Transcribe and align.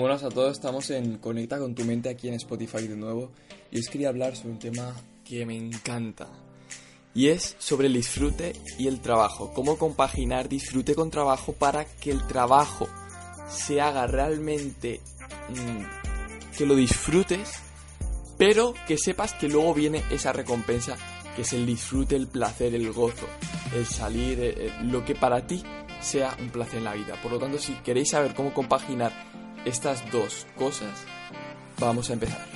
buenas 0.00 0.24
a 0.24 0.28
todos, 0.28 0.52
estamos 0.52 0.90
en 0.90 1.18
Conecta 1.18 1.58
con 1.58 1.74
tu 1.74 1.84
mente 1.84 2.08
aquí 2.08 2.28
en 2.28 2.34
Spotify 2.34 2.88
de 2.88 2.96
nuevo. 2.96 3.30
Y 3.70 3.78
os 3.78 3.86
quería 3.86 4.08
hablar 4.08 4.36
sobre 4.36 4.52
un 4.52 4.58
tema 4.58 4.94
que 5.24 5.46
me 5.46 5.56
encanta. 5.56 6.28
Y 7.14 7.28
es 7.28 7.54
sobre 7.58 7.86
el 7.86 7.92
disfrute 7.92 8.54
y 8.76 8.88
el 8.88 9.00
trabajo, 9.00 9.52
cómo 9.54 9.78
compaginar 9.78 10.48
disfrute 10.48 10.94
con 10.94 11.10
trabajo 11.10 11.52
para 11.52 11.84
que 11.84 12.10
el 12.10 12.26
trabajo 12.26 12.88
se 13.48 13.80
haga 13.80 14.06
realmente 14.08 15.00
mm, 15.50 16.56
que 16.56 16.66
lo 16.66 16.74
disfrutes, 16.74 17.52
pero 18.36 18.74
que 18.88 18.98
sepas 18.98 19.32
que 19.34 19.48
luego 19.48 19.74
viene 19.74 20.02
esa 20.10 20.32
recompensa 20.32 20.96
que 21.36 21.42
es 21.42 21.52
el 21.52 21.66
disfrute, 21.66 22.16
el 22.16 22.26
placer, 22.26 22.74
el 22.74 22.92
gozo, 22.92 23.26
el 23.76 23.86
salir, 23.86 24.40
eh, 24.40 24.54
eh, 24.56 24.72
lo 24.82 25.04
que 25.04 25.14
para 25.14 25.46
ti 25.46 25.62
sea 26.00 26.36
un 26.40 26.50
placer 26.50 26.78
en 26.78 26.84
la 26.84 26.94
vida. 26.94 27.14
Por 27.22 27.32
lo 27.32 27.38
tanto, 27.38 27.58
si 27.58 27.74
queréis 27.74 28.10
saber 28.10 28.34
cómo 28.34 28.52
compaginar 28.52 29.12
estas 29.64 30.10
dos 30.10 30.46
cosas, 30.56 31.04
vamos 31.78 32.10
a 32.10 32.14
empezar. 32.14 32.54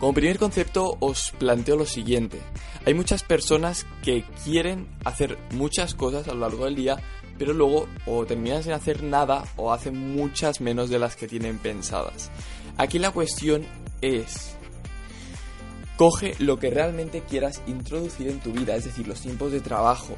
Como 0.00 0.14
primer 0.14 0.38
concepto 0.38 0.96
os 1.00 1.32
planteo 1.38 1.76
lo 1.76 1.84
siguiente. 1.84 2.40
Hay 2.86 2.94
muchas 2.94 3.22
personas 3.22 3.86
que 4.02 4.24
quieren 4.44 4.88
hacer 5.04 5.36
muchas 5.50 5.94
cosas 5.94 6.26
a 6.26 6.32
lo 6.32 6.40
largo 6.40 6.64
del 6.64 6.74
día, 6.74 6.96
pero 7.38 7.52
luego 7.52 7.86
o 8.06 8.24
terminan 8.24 8.62
sin 8.62 8.72
hacer 8.72 9.02
nada 9.02 9.44
o 9.56 9.74
hacen 9.74 10.14
muchas 10.14 10.62
menos 10.62 10.88
de 10.88 10.98
las 10.98 11.16
que 11.16 11.28
tienen 11.28 11.58
pensadas. 11.58 12.30
Aquí 12.80 12.98
la 12.98 13.10
cuestión 13.10 13.66
es, 14.00 14.56
coge 15.98 16.34
lo 16.38 16.58
que 16.58 16.70
realmente 16.70 17.20
quieras 17.20 17.60
introducir 17.66 18.28
en 18.28 18.40
tu 18.40 18.52
vida, 18.52 18.74
es 18.74 18.84
decir, 18.84 19.06
los 19.06 19.20
tiempos 19.20 19.52
de 19.52 19.60
trabajo, 19.60 20.16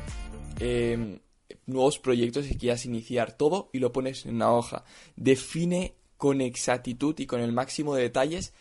em, 0.60 1.18
nuevos 1.66 1.98
proyectos 1.98 2.46
que 2.46 2.56
quieras 2.56 2.86
iniciar, 2.86 3.36
todo 3.36 3.68
y 3.72 3.80
lo 3.80 3.90
pones 3.90 4.26
en 4.26 4.36
una 4.36 4.52
hoja. 4.52 4.84
Define 5.16 5.96
con 6.16 6.40
exactitud 6.40 7.18
y 7.18 7.26
con 7.26 7.40
el 7.40 7.50
máximo 7.50 7.96
de 7.96 8.02
detalles 8.02 8.52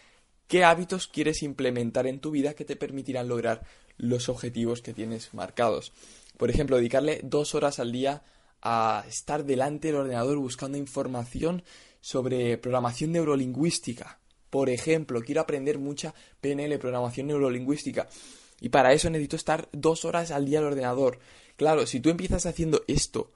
qué 0.48 0.64
hábitos 0.64 1.06
quieres 1.06 1.44
implementar 1.44 2.08
en 2.08 2.20
tu 2.20 2.32
vida 2.32 2.56
que 2.56 2.66
te 2.66 2.76
permitirán 2.76 3.28
lograr 3.28 3.62
los 3.98 4.30
objetivos 4.30 4.82
que 4.82 4.96
tienes 4.96 5.32
marcados. 5.36 5.94
Por 6.38 6.50
ejemplo, 6.50 6.78
dedicarle 6.78 7.22
dos 7.24 7.54
horas 7.54 7.78
al 7.78 7.92
día 7.92 8.24
a 8.64 9.06
estar 9.08 9.46
delante 9.46 9.90
del 9.90 9.98
ordenador 9.98 10.40
buscando 10.40 10.80
información 10.80 11.62
sobre 12.02 12.58
programación 12.58 13.12
neurolingüística. 13.12 14.20
Por 14.50 14.70
ejemplo, 14.70 15.22
quiero 15.22 15.42
aprender 15.42 15.80
mucha 15.80 16.14
PNL, 16.42 16.78
programación 16.78 17.28
neurolingüística. 17.28 18.10
Y 18.60 18.70
para 18.70 18.94
eso 18.94 19.10
necesito 19.10 19.38
estar 19.38 19.70
dos 19.72 20.04
horas 20.04 20.32
al 20.32 20.46
día 20.46 20.60
al 20.60 20.66
ordenador. 20.66 21.20
Claro, 21.56 21.86
si 21.86 22.00
tú 22.00 22.10
empiezas 22.10 22.46
haciendo 22.46 22.84
esto 22.88 23.32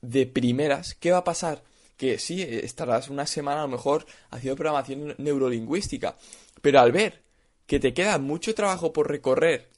de 0.00 0.26
primeras, 0.26 0.94
¿qué 0.94 1.10
va 1.10 1.18
a 1.18 1.24
pasar? 1.24 1.62
Que 1.96 2.18
sí, 2.18 2.42
estarás 2.42 3.10
una 3.10 3.26
semana 3.26 3.60
a 3.60 3.64
lo 3.64 3.72
mejor 3.72 4.06
haciendo 4.30 4.56
programación 4.56 5.14
neurolingüística. 5.18 6.16
Pero 6.62 6.80
al 6.80 6.92
ver 6.92 7.22
que 7.66 7.80
te 7.80 7.92
queda 7.92 8.18
mucho 8.18 8.54
trabajo 8.54 8.92
por 8.92 9.08
recorrer, 9.08 9.68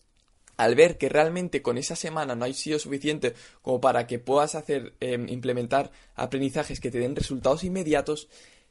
al 0.57 0.75
ver 0.75 0.99
que 0.99 1.09
realmente 1.09 1.63
con 1.63 1.79
esa 1.79 1.97
semana 1.97 2.35
no 2.35 2.45
ha 2.45 2.53
sido 2.53 2.79
suficiente 2.79 3.35
como 3.63 3.81
para 3.81 4.07
que 4.07 4.19
puedas 4.19 4.55
hacer, 4.55 4.95
em, 5.01 5.29
implementar 5.29 5.91
aprendizajes 6.15 6.81
que 6.81 6.91
te 6.91 6.99
den 6.99 7.17
resultados 7.17 7.65
inmediatos, 7.65 8.29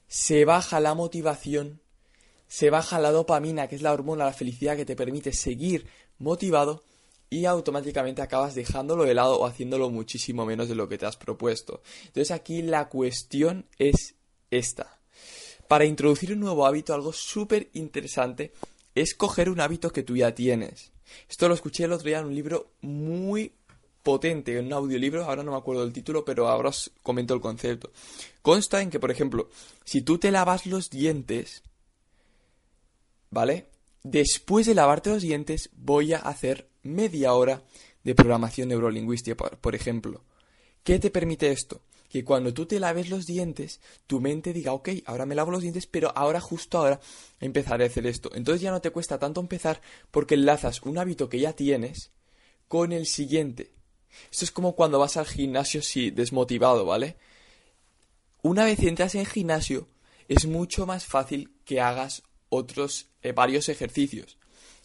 se 0.08 0.46
baja 0.46 0.80
la 0.80 0.94
motivación, 0.94 1.82
se 2.48 2.70
baja 2.70 3.00
la 3.00 3.12
dopamina, 3.12 3.68
que 3.68 3.76
es 3.76 3.82
la 3.82 3.94
hormona, 3.94 4.26
la 4.26 4.34
felicidad 4.34 4.76
que 4.76 4.86
te 4.86 4.96
permite 4.96 5.34
seguir 5.34 5.88
motivado 6.18 6.84
y 7.30 7.46
automáticamente 7.46 8.22
acabas 8.22 8.56
dejándolo 8.56 9.06
de 9.06 9.14
lado 9.14 9.40
o 9.40 9.46
haciéndolo 9.46 9.90
muchísimo 9.90 10.46
menos 10.46 10.68
de 10.68 10.76
lo 10.76 10.90
que 10.90 10.98
te 10.98 11.06
has 11.06 11.16
propuesto. 11.16 11.82
Entonces 12.08 12.32
aquí 12.32 12.62
la 12.62 12.90
cuestión 12.90 13.66
es 13.80 14.16
esta. 14.52 15.00
Para 15.70 15.86
introducir 15.86 16.34
un 16.34 16.42
nuevo 16.42 16.66
hábito, 16.66 16.94
algo 16.94 17.14
súper 17.14 17.70
interesante 17.72 18.52
es 18.94 19.16
coger 19.16 19.50
un 19.50 19.62
hábito 19.62 19.92
que 19.92 20.04
tú 20.04 20.18
ya 20.18 20.36
tienes. 20.36 20.92
Esto 21.30 21.48
lo 21.48 21.54
escuché 21.54 21.86
el 21.86 21.92
otro 21.92 22.08
día 22.08 22.20
en 22.20 22.26
un 22.26 22.36
libro 22.36 22.72
muy 22.82 23.54
potente, 24.04 24.58
en 24.58 24.68
un 24.68 24.74
audiolibro, 24.74 25.26
ahora 25.26 25.44
no 25.44 25.52
me 25.52 25.58
acuerdo 25.58 25.84
del 25.84 25.94
título, 25.94 26.26
pero 26.26 26.48
ahora 26.48 26.70
os 26.70 26.92
comento 27.04 27.34
el 27.34 27.42
concepto. 27.42 27.92
Consta 28.42 28.82
en 28.82 28.90
que, 28.90 29.00
por 29.00 29.12
ejemplo, 29.12 29.50
si 29.84 30.02
tú 30.02 30.18
te 30.18 30.32
lavas 30.32 30.66
los 30.66 30.90
dientes, 30.90 31.64
¿vale? 33.30 33.68
Después 34.04 34.66
de 34.66 34.76
lavarte 34.76 35.12
los 35.12 35.22
dientes 35.22 35.70
voy 35.74 36.14
a 36.14 36.18
hacer 36.18 36.68
media 36.84 37.34
hora 37.34 37.62
de 38.04 38.16
programación 38.16 38.70
neurolingüística, 38.70 39.36
por 39.36 39.76
ejemplo. 39.76 40.22
¿Qué 40.84 40.98
te 40.98 41.12
permite 41.12 41.52
esto? 41.52 41.82
Que 42.12 42.26
cuando 42.26 42.54
tú 42.54 42.66
te 42.66 42.80
laves 42.80 43.10
los 43.10 43.26
dientes, 43.26 43.80
tu 44.06 44.20
mente 44.20 44.52
diga, 44.52 44.74
ok, 44.74 44.90
ahora 45.06 45.26
me 45.26 45.36
lavo 45.36 45.52
los 45.52 45.62
dientes, 45.62 45.88
pero 45.88 46.12
ahora, 46.14 46.42
justo 46.42 46.78
ahora, 46.78 47.00
empezaré 47.40 47.86
a 47.86 47.88
hacer 47.88 48.06
esto. 48.06 48.30
Entonces 48.34 48.62
ya 48.62 48.72
no 48.72 48.82
te 48.82 48.90
cuesta 48.92 49.18
tanto 49.18 49.40
empezar 49.40 49.82
porque 50.12 50.36
enlazas 50.36 50.82
un 50.82 50.98
hábito 50.98 51.30
que 51.30 51.40
ya 51.40 51.54
tienes 51.54 52.12
con 52.68 52.92
el 52.92 53.06
siguiente. 53.06 53.72
Esto 54.30 54.44
es 54.44 54.52
como 54.52 54.76
cuando 54.76 55.00
vas 55.00 55.16
al 55.16 55.26
gimnasio 55.26 55.82
si 55.82 56.12
desmotivado, 56.12 56.86
¿vale? 56.86 57.16
Una 58.42 58.66
vez 58.66 58.80
entras 58.80 59.16
en 59.16 59.26
gimnasio, 59.26 59.88
es 60.28 60.46
mucho 60.46 60.86
más 60.86 61.06
fácil 61.06 61.54
que 61.64 61.80
hagas 61.80 62.24
otros 62.50 63.08
eh, 63.22 63.32
varios 63.32 63.70
ejercicios 63.70 64.38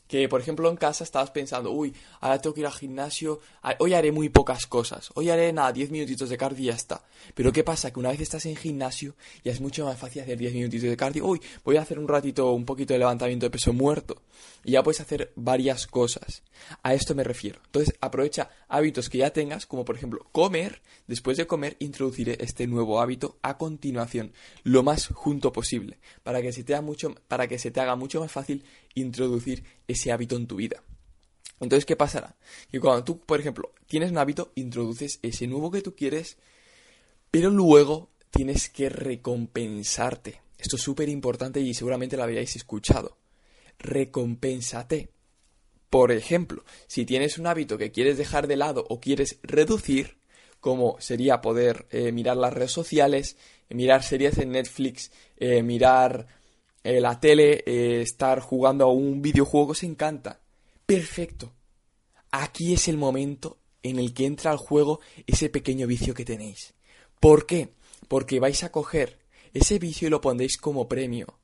que 0.09 0.29
por 0.29 0.41
ejemplo 0.41 0.71
en 0.71 0.77
casa 0.77 1.05
estabas 1.05 1.31
pensando, 1.31 1.71
uy, 1.71 1.95
ahora 2.21 2.41
tengo 2.41 2.55
que 2.55 2.61
ir 2.61 2.67
al 2.67 2.73
gimnasio, 2.73 3.41
hoy 3.79 3.95
haré 3.95 4.13
muy 4.13 4.29
pocas 4.29 4.67
cosas, 4.67 5.11
hoy 5.15 5.31
haré 5.31 5.53
nada, 5.53 5.73
10 5.73 5.91
minutitos 5.91 6.29
de 6.29 6.37
cardio 6.37 6.65
y 6.65 6.67
ya 6.67 6.75
está. 6.75 7.03
Pero 7.35 7.53
¿qué 7.53 7.65
pasa? 7.65 7.93
Que 7.93 8.01
una 8.01 8.11
vez 8.11 8.21
estás 8.21 8.47
en 8.47 8.57
gimnasio 8.57 9.15
ya 9.45 9.53
es 9.53 9.61
mucho 9.61 9.85
más 9.85 9.99
fácil 9.99 10.23
hacer 10.23 10.39
10 10.39 10.55
minutitos 10.55 10.89
de 10.89 10.97
cardio, 10.97 11.27
uy, 11.27 11.41
voy 11.65 11.77
a 11.77 11.83
hacer 11.83 11.99
un 11.99 12.09
ratito, 12.09 12.53
un 12.53 12.65
poquito 12.65 12.93
de 12.95 12.99
levantamiento 12.99 13.47
de 13.47 13.51
peso 13.51 13.73
muerto. 13.73 14.23
Y 14.65 14.73
ya 14.73 14.83
puedes 14.83 15.01
hacer 15.01 15.33
varias 15.37 15.87
cosas. 15.87 16.43
A 16.83 16.95
esto 16.95 17.15
me 17.15 17.23
refiero. 17.25 17.61
Entonces 17.67 17.95
aprovecha 18.01 18.51
hábitos 18.69 19.09
que 19.09 19.19
ya 19.19 19.31
tengas, 19.31 19.67
como 19.67 19.85
por 19.85 19.97
ejemplo 19.97 20.27
comer, 20.33 20.83
después 21.07 21.37
de 21.37 21.47
comer 21.47 21.77
introduciré 21.79 22.37
este 22.41 22.67
nuevo 22.67 23.01
hábito 23.01 23.39
a 23.43 23.57
continuación, 23.57 24.33
lo 24.65 24.83
más 24.83 25.09
junto 25.09 25.53
posible, 25.53 25.99
para 26.23 26.43
que 26.43 26.53
se 26.53 26.65
te 26.65 26.75
haga 26.75 26.83
mucho, 26.83 27.15
para 27.29 27.47
que 27.47 27.59
se 27.59 27.71
te 27.71 27.81
haga 27.81 27.97
mucho 27.97 28.21
más 28.21 28.33
fácil 28.33 28.65
introducir 28.97 29.63
ese 29.87 30.11
hábito 30.11 30.35
en 30.37 30.49
tu 30.49 30.57
vida. 30.57 30.83
Entonces, 31.61 31.87
¿qué 31.87 31.97
pasará? 31.97 32.37
Que 32.71 32.81
cuando 32.81 33.05
tú, 33.05 33.21
por 33.21 33.41
ejemplo, 33.41 33.73
tienes 33.87 34.11
un 34.11 34.19
hábito, 34.19 34.53
introduces 34.57 35.21
ese 35.23 35.47
nuevo 35.47 35.71
que 35.71 35.81
tú 35.81 35.95
quieres, 35.95 36.37
pero 37.31 37.51
luego 37.51 38.11
tienes 38.31 38.69
que 38.69 38.89
recompensarte. 38.89 40.41
Esto 40.59 40.77
es 40.77 40.83
súper 40.83 41.09
importante 41.09 41.61
y 41.61 41.73
seguramente 41.75 42.17
lo 42.17 42.25
habíais 42.25 42.57
escuchado. 42.57 43.17
Recompénsate. 43.79 45.11
Por 45.89 46.13
ejemplo, 46.13 46.65
si 46.87 47.07
tienes 47.07 47.39
un 47.39 47.47
hábito 47.47 47.79
que 47.79 47.93
quieres 47.93 48.19
dejar 48.19 48.49
de 48.49 48.57
lado 48.57 48.85
o 48.89 49.01
quieres 49.01 49.39
reducir, 49.43 50.19
como 50.61 50.97
sería 51.01 51.41
poder 51.41 51.87
eh, 51.91 52.13
mirar 52.13 52.37
las 52.37 52.53
redes 52.53 52.73
sociales, 52.73 53.37
mirar 53.69 54.03
series 54.03 54.39
en 54.39 54.53
Netflix, 54.53 55.13
eh, 55.37 55.63
mirar 55.63 56.27
eh, 56.87 57.01
la 57.01 57.19
tele, 57.19 57.65
eh, 57.67 58.03
estar 58.03 58.41
jugando 58.41 58.85
a 58.85 58.93
un 58.93 59.21
videojuego 59.21 59.69
que 59.69 59.73
os 59.73 59.83
encanta. 59.83 60.41
Perfecto. 60.87 61.53
Aquí 62.31 62.73
es 62.73 62.87
el 62.89 62.97
momento 62.97 63.59
en 63.83 63.99
el 63.99 64.15
que 64.15 64.27
entra 64.27 64.51
al 64.51 64.59
juego 64.59 65.01
ese 65.27 65.49
pequeño 65.49 65.87
vicio 65.87 66.15
que 66.15 66.25
tenéis. 66.25 66.75
¿Por 67.21 67.47
qué? 67.47 67.75
Porque 68.09 68.41
vais 68.41 68.63
a 68.63 68.71
coger 68.71 69.19
ese 69.53 69.79
vicio 69.79 70.07
y 70.07 70.11
lo 70.11 70.21
pondréis 70.21 70.59
como 70.59 70.89
premio. 70.89 71.39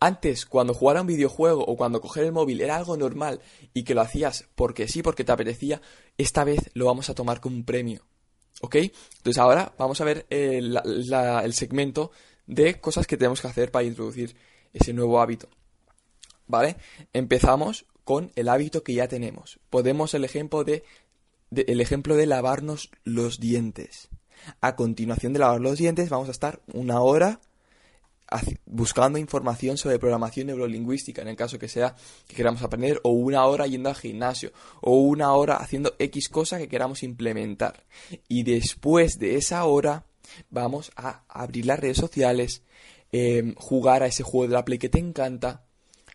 Antes, 0.00 0.46
cuando 0.46 0.74
jugar 0.74 0.96
a 0.96 1.00
un 1.02 1.06
videojuego 1.06 1.64
o 1.64 1.76
cuando 1.76 2.00
coger 2.00 2.24
el 2.24 2.32
móvil 2.32 2.60
era 2.60 2.76
algo 2.76 2.96
normal 2.96 3.40
y 3.72 3.84
que 3.84 3.94
lo 3.94 4.02
hacías 4.02 4.48
porque 4.54 4.88
sí, 4.88 5.02
porque 5.02 5.24
te 5.24 5.32
apetecía, 5.32 5.80
esta 6.18 6.44
vez 6.44 6.70
lo 6.74 6.86
vamos 6.86 7.08
a 7.08 7.14
tomar 7.14 7.40
como 7.40 7.56
un 7.56 7.64
premio. 7.64 8.02
¿Ok? 8.62 8.76
Entonces 8.76 9.38
ahora 9.38 9.74
vamos 9.78 10.00
a 10.00 10.04
ver 10.04 10.26
el, 10.30 10.76
el 10.76 11.52
segmento 11.54 12.10
de 12.46 12.80
cosas 12.80 13.06
que 13.06 13.16
tenemos 13.16 13.40
que 13.40 13.48
hacer 13.48 13.70
para 13.70 13.84
introducir 13.84 14.36
ese 14.72 14.92
nuevo 14.92 15.20
hábito. 15.20 15.48
¿Vale? 16.46 16.76
Empezamos 17.12 17.86
con 18.04 18.30
el 18.36 18.48
hábito 18.48 18.82
que 18.82 18.94
ya 18.94 19.08
tenemos. 19.08 19.58
Podemos 19.68 20.14
el 20.14 20.24
ejemplo 20.24 20.62
de, 20.64 20.84
el 21.50 21.80
ejemplo 21.80 22.14
de 22.14 22.26
lavarnos 22.26 22.90
los 23.04 23.40
dientes. 23.40 24.08
A 24.60 24.76
continuación 24.76 25.32
de 25.32 25.40
lavar 25.40 25.60
los 25.60 25.78
dientes 25.78 26.08
vamos 26.08 26.28
a 26.28 26.32
estar 26.32 26.60
una 26.72 27.00
hora 27.00 27.40
buscando 28.64 29.18
información 29.18 29.76
sobre 29.76 29.98
programación 29.98 30.48
neurolingüística, 30.48 31.22
en 31.22 31.28
el 31.28 31.36
caso 31.36 31.58
que 31.58 31.68
sea 31.68 31.94
que 32.26 32.34
queramos 32.34 32.62
aprender, 32.62 33.00
o 33.04 33.10
una 33.10 33.44
hora 33.46 33.66
yendo 33.66 33.88
al 33.88 33.94
gimnasio, 33.94 34.52
o 34.80 34.96
una 34.98 35.32
hora 35.32 35.56
haciendo 35.56 35.94
X 35.98 36.28
cosa 36.28 36.58
que 36.58 36.68
queramos 36.68 37.02
implementar. 37.02 37.84
Y 38.28 38.42
después 38.42 39.18
de 39.18 39.36
esa 39.36 39.64
hora 39.64 40.06
vamos 40.50 40.90
a 40.96 41.22
abrir 41.28 41.66
las 41.66 41.78
redes 41.78 41.98
sociales, 41.98 42.62
em, 43.12 43.54
jugar 43.56 44.02
a 44.02 44.06
ese 44.06 44.22
juego 44.22 44.48
de 44.48 44.54
la 44.54 44.64
Play 44.64 44.78
que 44.78 44.88
te 44.88 44.98
encanta, 44.98 45.64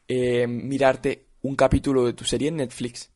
em, 0.08 0.68
mirarte 0.68 1.26
un 1.42 1.56
capítulo 1.56 2.06
de 2.06 2.14
tu 2.14 2.26
serie 2.26 2.50
en 2.50 2.58
Netflix. 2.58 3.10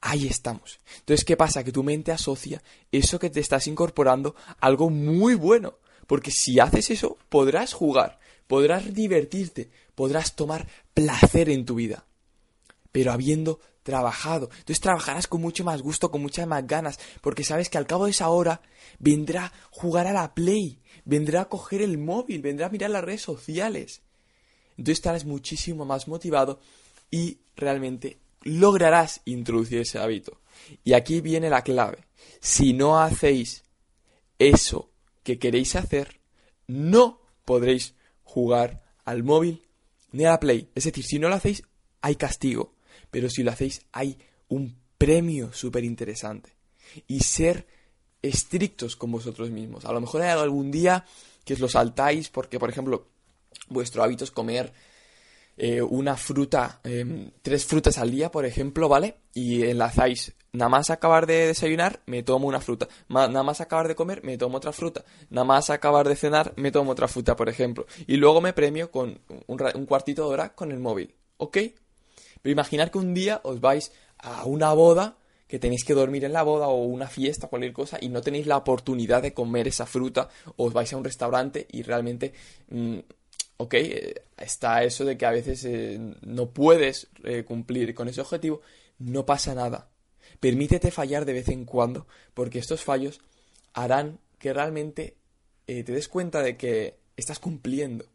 Ahí 0.00 0.26
estamos. 0.26 0.78
Entonces, 1.00 1.24
¿qué 1.24 1.36
pasa? 1.36 1.64
Que 1.64 1.72
tu 1.72 1.82
mente 1.82 2.12
asocia 2.12 2.62
eso 2.92 3.18
que 3.18 3.30
te 3.30 3.40
estás 3.40 3.66
incorporando 3.66 4.34
a 4.46 4.66
algo 4.66 4.90
muy 4.90 5.34
bueno. 5.34 5.74
Porque 6.06 6.30
si 6.30 6.58
haces 6.58 6.90
eso, 6.90 7.18
podrás 7.28 7.74
jugar, 7.74 8.18
podrás 8.46 8.94
divertirte, 8.94 9.70
podrás 9.94 10.36
tomar 10.36 10.66
placer 10.94 11.50
en 11.50 11.64
tu 11.64 11.74
vida. 11.74 12.06
Pero 12.92 13.12
habiendo 13.12 13.60
trabajado. 13.88 14.50
Entonces 14.50 14.80
trabajarás 14.80 15.26
con 15.26 15.40
mucho 15.40 15.64
más 15.64 15.80
gusto, 15.80 16.10
con 16.10 16.20
muchas 16.20 16.46
más 16.46 16.66
ganas, 16.66 17.00
porque 17.22 17.42
sabes 17.42 17.70
que 17.70 17.78
al 17.78 17.86
cabo 17.86 18.04
de 18.04 18.10
esa 18.10 18.28
hora 18.28 18.60
vendrá 18.98 19.50
jugar 19.70 20.06
a 20.06 20.12
la 20.12 20.34
Play, 20.34 20.78
vendrá 21.06 21.40
a 21.40 21.48
coger 21.48 21.80
el 21.80 21.96
móvil, 21.96 22.42
vendrá 22.42 22.66
a 22.66 22.68
mirar 22.68 22.90
las 22.90 23.02
redes 23.02 23.22
sociales. 23.22 24.02
Entonces 24.72 24.98
estarás 24.98 25.24
muchísimo 25.24 25.86
más 25.86 26.06
motivado 26.06 26.60
y 27.10 27.38
realmente 27.56 28.18
lograrás 28.42 29.22
introducir 29.24 29.78
ese 29.78 29.98
hábito. 29.98 30.38
Y 30.84 30.92
aquí 30.92 31.22
viene 31.22 31.48
la 31.48 31.62
clave. 31.62 32.04
Si 32.40 32.74
no 32.74 33.00
hacéis 33.00 33.64
eso 34.38 34.90
que 35.22 35.38
queréis 35.38 35.76
hacer, 35.76 36.20
no 36.66 37.22
podréis 37.46 37.94
jugar 38.22 38.82
al 39.06 39.22
móvil 39.22 39.62
ni 40.12 40.26
a 40.26 40.32
la 40.32 40.40
Play. 40.40 40.68
Es 40.74 40.84
decir, 40.84 41.04
si 41.04 41.18
no 41.18 41.30
lo 41.30 41.36
hacéis, 41.36 41.62
hay 42.02 42.16
castigo 42.16 42.74
pero 43.10 43.28
si 43.30 43.42
lo 43.42 43.50
hacéis 43.50 43.82
hay 43.92 44.18
un 44.48 44.76
premio 44.96 45.52
súper 45.52 45.84
interesante. 45.84 46.52
Y 47.06 47.20
ser 47.20 47.66
estrictos 48.22 48.96
con 48.96 49.12
vosotros 49.12 49.50
mismos. 49.50 49.84
A 49.84 49.92
lo 49.92 50.00
mejor 50.00 50.22
hay 50.22 50.30
algún 50.30 50.70
día 50.70 51.04
que 51.44 51.54
os 51.54 51.60
lo 51.60 51.68
saltáis 51.68 52.28
porque, 52.28 52.58
por 52.58 52.70
ejemplo, 52.70 53.06
vuestro 53.68 54.02
hábito 54.02 54.24
es 54.24 54.30
comer 54.30 54.72
eh, 55.56 55.82
una 55.82 56.16
fruta, 56.16 56.80
em, 56.84 57.30
tres 57.42 57.64
frutas 57.64 57.98
al 57.98 58.10
día, 58.10 58.30
por 58.30 58.44
ejemplo, 58.44 58.88
¿vale? 58.88 59.16
Y 59.34 59.64
enlazáis, 59.64 60.34
nada 60.52 60.68
más 60.68 60.90
acabar 60.90 61.26
de 61.26 61.48
desayunar, 61.48 62.00
me 62.06 62.22
tomo 62.22 62.46
una 62.46 62.60
fruta. 62.60 62.88
nada 63.08 63.42
más 63.42 63.60
acabar 63.60 63.88
de 63.88 63.94
comer, 63.94 64.22
me 64.22 64.38
tomo 64.38 64.58
otra 64.58 64.72
fruta. 64.72 65.04
Nada 65.30 65.44
más 65.44 65.70
acabar 65.70 66.08
de 66.08 66.16
cenar, 66.16 66.52
me 66.56 66.70
tomo 66.70 66.92
otra 66.92 67.08
fruta, 67.08 67.34
por 67.34 67.48
ejemplo. 67.48 67.86
Y 68.06 68.16
luego 68.16 68.40
me 68.40 68.52
premio 68.52 68.90
con 68.90 69.20
un, 69.46 69.62
un 69.74 69.86
cuartito 69.86 70.28
de 70.28 70.34
hora 70.34 70.54
con 70.54 70.70
el 70.70 70.78
móvil. 70.78 71.14
¿Ok? 71.38 71.58
Pero 72.42 72.52
imaginar 72.52 72.90
que 72.90 72.98
un 72.98 73.14
día 73.14 73.40
os 73.44 73.60
vais 73.60 73.92
a 74.18 74.44
una 74.44 74.72
boda, 74.72 75.16
que 75.46 75.58
tenéis 75.58 75.84
que 75.84 75.94
dormir 75.94 76.24
en 76.24 76.32
la 76.32 76.42
boda 76.42 76.68
o 76.68 76.84
una 76.84 77.08
fiesta, 77.08 77.48
cualquier 77.48 77.72
cosa, 77.72 77.98
y 78.00 78.10
no 78.10 78.20
tenéis 78.20 78.46
la 78.46 78.58
oportunidad 78.58 79.22
de 79.22 79.32
comer 79.32 79.66
esa 79.66 79.86
fruta, 79.86 80.28
o 80.56 80.66
os 80.66 80.72
vais 80.72 80.92
a 80.92 80.96
un 80.96 81.04
restaurante 81.04 81.66
y 81.72 81.82
realmente, 81.82 82.34
mm, 82.68 82.98
ok, 83.56 83.74
eh, 83.74 84.14
está 84.36 84.84
eso 84.84 85.04
de 85.04 85.16
que 85.16 85.26
a 85.26 85.30
veces 85.30 85.64
eh, 85.64 85.98
no 86.20 86.50
puedes 86.50 87.08
eh, 87.24 87.44
cumplir 87.44 87.94
con 87.94 88.08
ese 88.08 88.20
objetivo, 88.20 88.60
no 88.98 89.24
pasa 89.24 89.54
nada. 89.54 89.88
Permítete 90.38 90.90
fallar 90.90 91.24
de 91.24 91.32
vez 91.32 91.48
en 91.48 91.64
cuando, 91.64 92.06
porque 92.34 92.58
estos 92.58 92.84
fallos 92.84 93.20
harán 93.72 94.20
que 94.38 94.52
realmente 94.52 95.16
te 95.66 95.82
des 95.82 96.08
cuenta 96.08 96.42
de 96.42 96.56
que 96.56 96.96
estás 97.16 97.38
cumpliendo. 97.38 98.06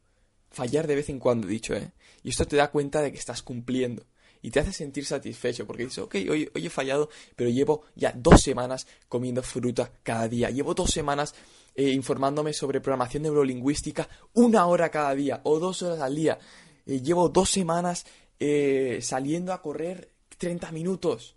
Fallar 0.49 0.87
de 0.87 0.95
vez 0.95 1.09
en 1.09 1.19
cuando, 1.19 1.47
dicho, 1.47 1.75
¿eh? 1.75 1.91
Y 2.23 2.29
esto 2.29 2.47
te 2.47 2.55
da 2.55 2.71
cuenta 2.71 3.01
de 3.01 3.11
que 3.11 3.19
estás 3.19 3.43
cumpliendo 3.43 4.05
y 4.43 4.51
te 4.51 4.59
hace 4.59 4.73
sentir 4.73 5.05
satisfecho 5.05 5.65
porque 5.65 5.85
dices, 5.85 5.99
ok, 5.99 6.15
hoy, 6.29 6.51
he 6.53 6.69
fallado, 6.69 7.09
pero 7.35 7.49
llevo 7.49 7.85
ya 7.95 8.13
dos 8.15 8.41
semanas 8.41 8.85
comiendo 9.07 9.41
fruta 9.41 9.91
cada 10.03 10.27
día, 10.27 10.49
llevo 10.49 10.73
dos 10.73 10.91
semanas 10.91 11.33
eh, 11.73 11.89
informándome 11.89 12.53
sobre 12.53 12.81
programación 12.81 13.23
neurolingüística 13.23 14.07
una 14.33 14.67
hora 14.67 14.91
cada 14.91 15.15
día 15.15 15.39
o 15.45 15.59
dos 15.59 15.81
horas 15.81 16.01
al 16.01 16.15
día, 16.15 16.37
eh, 16.85 17.01
llevo 17.01 17.29
dos 17.29 17.49
semanas 17.49 18.05
eh, 18.37 18.99
saliendo 19.01 19.53
a 19.53 19.61
correr 19.61 20.11
30 20.37 20.71
minutos. 20.73 21.35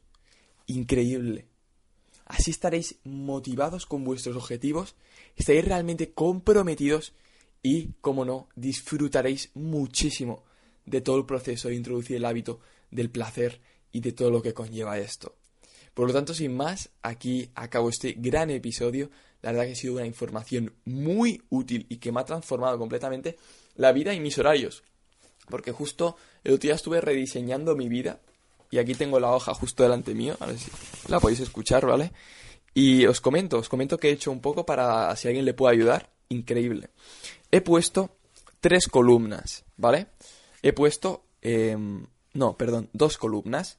Increíble. 0.67 1.47
Así 2.25 2.51
estaréis 2.51 2.97
motivados 3.05 3.87
con 3.87 4.03
vuestros 4.03 4.35
objetivos, 4.35 4.97
estaréis 5.37 5.65
realmente 5.65 6.13
comprometidos 6.13 7.15
y, 7.63 7.93
como 8.01 8.25
no, 8.25 8.49
disfrutaréis 8.57 9.53
muchísimo 9.55 10.43
de 10.85 11.01
todo 11.01 11.19
el 11.19 11.27
proceso 11.27 11.69
de 11.69 11.77
introducir 11.77 12.17
el 12.17 12.25
hábito 12.25 12.59
del 12.91 13.11
placer 13.11 13.61
y 13.93 14.01
de 14.01 14.13
todo 14.13 14.31
lo 14.31 14.43
que 14.43 14.55
conlleva 14.55 14.99
esto. 14.99 15.35
Por 15.95 16.09
lo 16.09 16.13
tanto, 16.13 16.35
sin 16.35 16.55
más, 16.55 16.91
aquí 17.03 17.51
acabo 17.55 17.89
este 17.89 18.15
gran 18.19 18.51
episodio. 18.51 19.11
La 19.41 19.53
verdad 19.53 19.65
que 19.65 19.73
ha 19.73 19.77
sido 19.77 19.95
una 19.95 20.05
información 20.07 20.75
muy 20.85 21.43
útil 21.49 21.87
y 21.89 21.97
que 21.97 22.13
me 22.13 22.21
ha 22.21 22.25
transformado 22.25 22.79
completamente 22.79 23.37
la 23.77 23.93
vida 23.93 24.13
y 24.13 24.21
mis 24.21 24.37
horarios. 24.39 24.83
Porque 25.49 25.73
justo 25.73 26.17
el 26.45 26.53
otro 26.53 26.69
día 26.69 26.75
estuve 26.75 27.01
rediseñando 27.01 27.75
mi 27.77 27.89
vida. 27.89 28.21
Y 28.71 28.77
aquí 28.77 28.95
tengo 28.95 29.21
la 29.21 29.33
hoja 29.33 29.55
justo 29.55 29.85
delante 29.85 30.15
mío. 30.15 30.37
A 30.41 30.47
ver 30.47 30.59
si 30.59 30.71
la 31.09 31.19
podéis 31.19 31.41
escuchar, 31.41 31.87
¿vale? 31.87 32.13
Y 32.75 33.07
os 33.07 33.23
comento, 33.23 33.57
os 33.59 33.71
comento 33.71 33.97
que 33.97 34.11
he 34.11 34.13
hecho 34.13 34.31
un 34.31 34.43
poco 34.43 34.67
para 34.67 35.17
si 35.17 35.29
alguien 35.29 35.47
le 35.47 35.55
puede 35.55 35.77
ayudar. 35.77 36.11
Increíble. 36.29 36.91
He 37.51 37.63
puesto 37.63 38.19
tres 38.61 38.87
columnas, 38.87 39.65
¿vale? 39.79 40.09
He 40.61 40.75
puesto 40.75 41.25
em, 41.41 42.07
no, 42.37 42.57
perdón, 42.57 42.89
dos 42.93 43.19
columnas. 43.19 43.79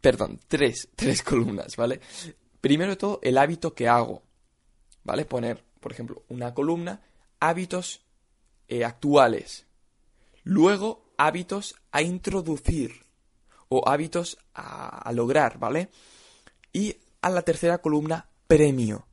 Perdón, 0.00 0.40
tres, 0.48 0.88
tres 0.96 1.22
columnas, 1.22 1.76
¿vale? 1.76 2.00
Primero 2.60 2.92
de 2.92 2.96
todo, 2.96 3.20
el 3.22 3.38
hábito 3.38 3.74
que 3.74 3.88
hago, 3.88 4.22
¿vale? 5.04 5.24
Poner, 5.24 5.62
por 5.80 5.92
ejemplo, 5.92 6.24
una 6.28 6.54
columna, 6.54 7.02
hábitos 7.38 8.02
eh, 8.68 8.84
actuales. 8.84 9.66
Luego, 10.44 11.10
hábitos 11.16 11.74
a 11.92 12.02
introducir 12.02 13.04
o 13.68 13.88
hábitos 13.88 14.38
a, 14.54 15.10
lograr, 15.12 15.58
¿vale? 15.58 15.90
Y 16.72 16.96
a 17.22 17.30
la 17.30 17.42
tercera 17.42 17.78
columna, 17.78 18.28
premio. 18.46 19.06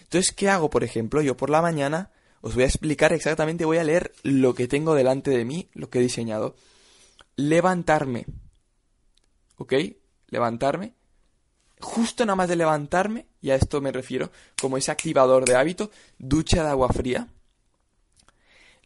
Entonces, 0.00 0.32
¿qué 0.32 0.48
hago, 0.48 0.70
por 0.70 0.84
ejemplo? 0.84 1.22
Yo 1.22 1.36
por 1.36 1.50
la 1.50 1.62
mañana 1.62 2.10
os 2.40 2.54
voy 2.54 2.64
a 2.64 2.66
explicar 2.66 3.12
exactamente, 3.12 3.64
voy 3.64 3.78
a 3.78 3.84
leer 3.84 4.12
lo 4.22 4.54
que 4.54 4.68
tengo 4.68 4.94
delante 4.94 5.30
de 5.30 5.44
mí, 5.44 5.70
lo 5.72 5.88
que 5.88 6.00
he 6.00 6.02
diseñado 6.02 6.56
levantarme. 7.36 8.26
¿Ok? 9.56 9.74
Levantarme. 10.28 10.94
Justo 11.80 12.24
nada 12.24 12.36
más 12.36 12.48
de 12.48 12.56
levantarme, 12.56 13.26
y 13.40 13.50
a 13.50 13.56
esto 13.56 13.80
me 13.80 13.90
refiero, 13.90 14.30
como 14.60 14.76
ese 14.76 14.92
activador 14.92 15.44
de 15.44 15.56
hábito, 15.56 15.90
ducha 16.18 16.62
de 16.62 16.70
agua 16.70 16.88
fría. 16.90 17.28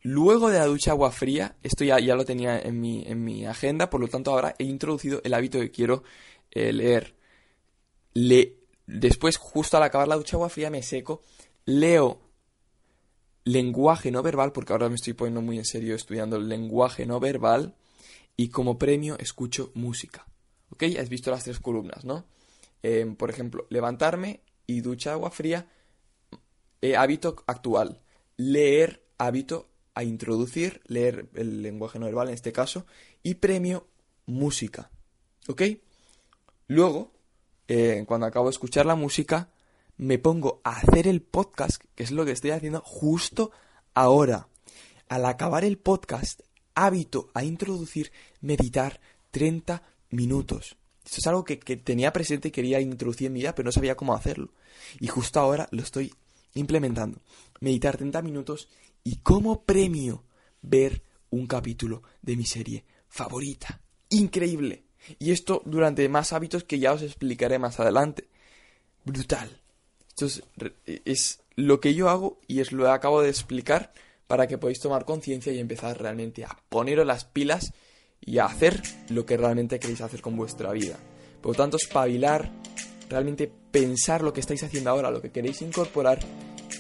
Luego 0.02 0.48
de 0.50 0.58
la 0.58 0.66
ducha 0.66 0.92
agua 0.92 1.10
fría, 1.10 1.56
esto 1.62 1.84
ya, 1.84 1.98
ya 1.98 2.14
lo 2.14 2.24
tenía 2.24 2.58
en 2.58 2.80
mi, 2.80 3.04
en 3.06 3.22
mi, 3.22 3.44
agenda, 3.44 3.90
por 3.90 4.00
lo 4.00 4.08
tanto 4.08 4.30
ahora 4.30 4.54
he 4.58 4.64
introducido 4.64 5.20
el 5.24 5.34
hábito 5.34 5.58
que 5.58 5.70
quiero 5.70 6.04
eh, 6.52 6.72
leer. 6.72 7.14
Le, 8.14 8.56
después, 8.86 9.36
justo 9.36 9.76
al 9.76 9.82
acabar 9.82 10.08
la 10.08 10.16
ducha 10.16 10.36
agua 10.36 10.48
fría, 10.48 10.70
me 10.70 10.82
seco, 10.82 11.22
leo 11.66 12.20
lenguaje 13.44 14.10
no 14.10 14.22
verbal, 14.22 14.52
porque 14.52 14.72
ahora 14.72 14.88
me 14.88 14.94
estoy 14.94 15.12
poniendo 15.12 15.42
muy 15.42 15.58
en 15.58 15.64
serio 15.64 15.94
estudiando 15.94 16.36
el 16.36 16.48
lenguaje 16.48 17.04
no 17.04 17.20
verbal 17.20 17.74
y 18.36 18.48
como 18.48 18.78
premio 18.78 19.18
escucho 19.18 19.72
música. 19.74 20.26
¿Ok? 20.70 20.84
Has 20.98 21.08
visto 21.08 21.30
las 21.30 21.44
tres 21.44 21.58
columnas, 21.58 22.04
¿no? 22.04 22.26
Em, 22.82 23.16
por 23.16 23.30
ejemplo, 23.30 23.66
levantarme 23.70 24.42
y 24.66 24.80
ducha 24.80 25.12
agua 25.12 25.30
fría, 25.30 25.68
eh, 26.82 26.96
hábito 26.96 27.42
actual. 27.46 28.02
Leer, 28.36 29.02
hábito 29.18 29.68
a 29.94 30.04
introducir, 30.04 30.82
leer 30.86 31.28
el 31.34 31.62
lenguaje 31.62 31.98
no 31.98 32.06
verbal 32.06 32.28
en 32.28 32.34
este 32.34 32.52
caso, 32.52 32.84
y 33.22 33.34
premio, 33.34 33.88
música. 34.26 34.90
¿Ok? 35.48 35.62
Luego, 36.68 37.12
eh, 37.68 38.04
cuando 38.06 38.26
acabo 38.26 38.46
de 38.46 38.52
escuchar 38.52 38.86
la 38.86 38.94
música, 38.94 39.50
me 39.96 40.18
pongo 40.18 40.60
a 40.64 40.76
hacer 40.76 41.08
el 41.08 41.22
podcast, 41.22 41.82
que 41.94 42.02
es 42.02 42.10
lo 42.10 42.24
que 42.24 42.32
estoy 42.32 42.50
haciendo 42.50 42.82
justo 42.82 43.52
ahora. 43.94 44.48
Al 45.08 45.24
acabar 45.24 45.64
el 45.64 45.78
podcast, 45.78 46.42
hábito 46.76 47.30
a 47.34 47.42
introducir 47.42 48.12
meditar 48.40 49.00
30 49.32 49.82
minutos. 50.10 50.76
Esto 51.04 51.18
es 51.18 51.26
algo 51.26 51.44
que, 51.44 51.56
tenía 51.56 52.12
presente 52.12 52.48
y 52.48 52.50
quería 52.52 52.80
introducir 52.80 53.26
en 53.26 53.32
mi 53.32 53.40
vida, 53.40 53.54
pero 53.54 53.66
no 53.66 53.72
sabía 53.72 53.96
cómo 53.96 54.14
hacerlo. 54.14 54.52
Y 55.00 55.08
justo 55.08 55.40
ahora 55.40 55.68
lo 55.72 55.82
estoy 55.82 56.14
implementando. 56.54 57.20
Meditar 57.60 57.96
30 57.96 58.22
minutos 58.22 58.68
y 59.02 59.16
como 59.16 59.62
premio 59.62 60.24
ver 60.62 61.02
un 61.30 61.46
capítulo 61.46 62.02
de 62.22 62.36
mi 62.36 62.44
serie 62.44 62.84
favorita. 63.08 63.80
Increíble. 64.10 64.84
Y 65.18 65.32
esto 65.32 65.62
durante 65.64 66.08
más 66.08 66.32
hábitos 66.32 66.64
que 66.64 66.78
ya 66.78 66.92
os 66.92 67.02
explicaré 67.02 67.58
más 67.58 67.80
adelante. 67.80 68.28
Brutal. 69.04 69.62
Esto 70.08 70.26
es, 70.26 70.42
es 71.04 71.40
lo 71.54 71.80
que 71.80 71.94
yo 71.94 72.10
hago 72.10 72.40
y 72.46 72.60
es 72.60 72.72
lo 72.72 72.84
que 72.84 72.90
acabo 72.90 73.22
de 73.22 73.30
explicar 73.30 73.92
para 74.26 74.46
que 74.46 74.58
podáis 74.58 74.80
tomar 74.80 75.04
conciencia 75.04 75.52
y 75.52 75.58
empezar 75.58 76.00
realmente 76.00 76.44
a 76.44 76.56
poneros 76.68 77.06
las 77.06 77.24
pilas 77.24 77.72
y 78.20 78.38
a 78.38 78.46
hacer 78.46 78.82
lo 79.08 79.24
que 79.24 79.36
realmente 79.36 79.78
queréis 79.78 80.00
hacer 80.00 80.20
con 80.20 80.36
vuestra 80.36 80.72
vida. 80.72 80.96
Por 81.40 81.52
lo 81.52 81.56
tanto, 81.56 81.76
espabilar, 81.76 82.50
realmente 83.08 83.50
pensar 83.70 84.22
lo 84.22 84.32
que 84.32 84.40
estáis 84.40 84.62
haciendo 84.64 84.90
ahora, 84.90 85.10
lo 85.10 85.22
que 85.22 85.30
queréis 85.30 85.62
incorporar 85.62 86.18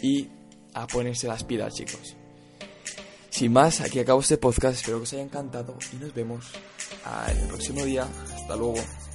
y 0.02 0.28
a 0.74 0.86
ponerse 0.86 1.28
las 1.28 1.44
pilas, 1.44 1.74
chicos. 1.74 2.16
Sin 3.30 3.52
más, 3.52 3.80
aquí 3.80 3.98
acabo 3.98 4.20
este 4.20 4.38
podcast. 4.38 4.76
Espero 4.76 4.98
que 4.98 5.04
os 5.04 5.12
haya 5.12 5.22
encantado 5.22 5.76
y 5.92 5.96
nos 5.96 6.14
vemos 6.14 6.46
el 7.28 7.48
próximo 7.48 7.84
día. 7.84 8.08
Hasta 8.34 8.56
luego. 8.56 9.05